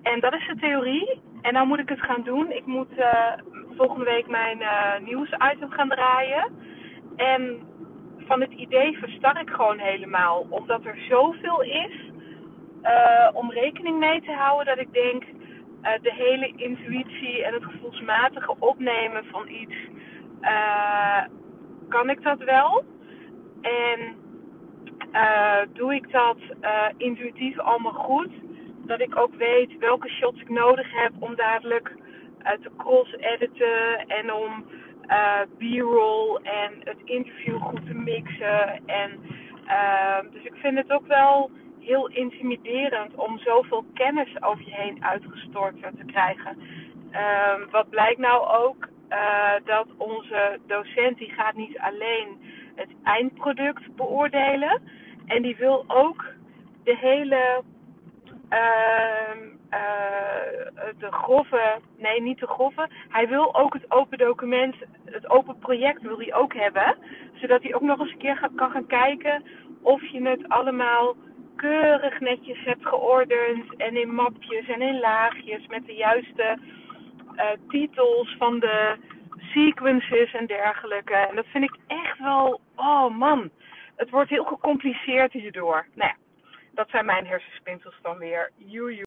En 0.04 0.20
dat 0.20 0.34
is 0.34 0.48
de 0.48 0.56
theorie. 0.56 1.22
En 1.42 1.54
nou 1.54 1.68
moet 1.68 1.80
ik 1.80 1.90
het 1.90 2.02
gaan 2.02 2.24
doen. 2.24 2.52
Ik 2.52 2.66
moet 2.66 2.92
volgende 3.78 4.06
week 4.06 4.28
mijn 4.28 4.62
eh 4.62 5.00
nieuwsitem 5.00 5.70
gaan 5.70 5.90
draaien. 5.90 6.46
En 7.16 7.60
van 8.18 8.42
het 8.42 8.52
idee 8.52 8.98
verstar 8.98 9.42
ik 9.42 9.50
gewoon 9.50 9.80
helemaal. 9.80 10.46
Omdat 10.50 10.86
er 10.86 10.98
zoveel 11.10 11.62
is 11.62 12.12
eh, 12.82 13.30
om 13.34 13.52
rekening 13.52 14.00
mee 14.00 14.22
te 14.22 14.32
houden 14.32 14.66
dat 14.66 14.86
ik 14.86 14.94
denk... 14.94 15.24
eh, 15.82 15.92
de 16.02 16.14
hele 16.14 16.54
intuïtie 16.56 17.44
en 17.44 17.54
het 17.54 17.64
gevoelsmatige 17.64 18.56
opnemen 18.60 19.26
van 19.26 19.48
iets... 19.48 19.76
kan 21.90 22.10
ik 22.10 22.24
dat 22.24 22.44
wel? 22.44 22.84
En 23.62 24.16
doe 25.74 25.96
ik 25.96 26.12
dat 26.12 26.38
intuïtief 26.98 27.60
allemaal 27.60 27.94
goed? 27.94 28.32
Dat 28.86 29.00
ik 29.00 29.16
ook 29.16 29.36
weet 29.36 29.78
welke 29.78 30.10
shots 30.10 30.42
ik 30.42 30.50
nodig 30.50 30.88
heb 30.92 31.12
om 31.20 31.36
dadelijk 31.36 31.96
eh, 32.44 32.52
te 32.52 32.70
cross-editen 32.78 34.08
en 34.08 34.34
om 34.34 34.66
eh, 35.08 35.42
b-roll 35.58 36.40
en 36.44 36.72
het 36.84 36.98
interview 37.04 37.62
goed 37.62 37.86
te 37.86 37.94
mixen. 37.94 38.86
En 38.86 39.20
Ehm, 39.66 40.30
dus 40.32 40.44
ik 40.44 40.56
vind 40.56 40.78
het 40.78 40.92
ook 40.92 41.08
wel 41.08 41.52
heel 41.80 42.08
intimiderend 42.08 43.16
om 43.16 43.40
zoveel 43.40 43.86
kennis 43.94 44.42
over 44.42 44.66
je 44.66 44.76
heen 44.76 45.04
uitgestort 45.04 45.76
te 45.82 46.06
krijgen. 46.06 46.58
Ehm, 47.12 47.62
wat 47.72 47.90
blijkt 47.90 48.20
nou 48.20 48.48
ook? 48.48 48.92
Uh, 49.10 49.52
dat 49.66 49.88
onze 49.98 50.60
docent 50.68 51.18
die 51.18 51.32
gaat 51.32 51.56
niet 51.56 51.78
alleen 51.78 52.28
het 52.76 52.90
eindproduct 53.04 53.96
beoordelen. 53.96 54.82
En 55.26 55.42
die 55.42 55.56
wil 55.56 55.86
ook 55.88 56.26
de 56.84 56.98
hele 56.98 57.62
uh, 58.50 59.54
de 60.98 61.12
grove, 61.12 61.80
nee 61.98 62.22
niet 62.22 62.40
de 62.40 62.48
grove. 62.48 62.90
Hij 63.10 63.28
wil 63.28 63.56
ook 63.56 63.74
het 63.74 63.92
open 63.92 64.18
document, 64.18 64.76
het 65.06 65.30
open 65.30 65.58
project 65.60 66.02
wil 66.02 66.18
hij 66.18 66.34
ook 66.34 66.54
hebben. 66.54 66.96
Zodat 67.34 67.64
hij 67.64 67.76
ook 67.76 67.82
nog 67.82 68.00
eens 68.00 68.12
een 68.12 68.18
keer 68.18 68.50
kan 68.56 68.72
gaan 68.72 68.88
kijken 68.88 69.44
of 69.82 70.02
je 70.12 70.28
het 70.28 70.50
allemaal 70.50 71.16
keurig 71.56 72.20
netjes 72.20 72.64
hebt 72.64 72.88
geordend. 72.88 73.76
En 73.76 73.98
in 73.98 74.14
mapjes 74.14 74.68
en 74.68 74.82
in 74.82 75.00
laagjes 75.00 75.68
met 75.68 75.86
de 75.86 75.94
juiste 75.94 76.58
uh, 77.36 77.44
titels 77.68 78.36
van 78.38 78.60
de 78.60 78.96
sequences 79.54 80.34
en 80.34 80.46
dergelijke. 80.46 81.14
En 81.14 81.36
dat 81.36 81.46
vind 81.48 81.64
ik 81.64 81.76
echt 81.88 82.20
wel, 82.20 82.62
oh 82.76 83.18
man, 83.18 83.50
het 83.96 84.10
wordt 84.10 84.30
heel 84.30 84.44
gecompliceerd 84.44 85.32
hierdoor. 85.32 85.86
Nou 85.94 86.10
ja, 86.10 86.16
dat 86.74 86.90
zijn 86.90 87.06
mijn 87.06 87.26
hersenspinsels 87.26 88.00
dan 88.02 88.18
weer. 88.18 88.52
Joe, 88.58 88.96